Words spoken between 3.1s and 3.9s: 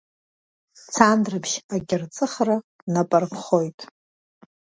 аркхоит.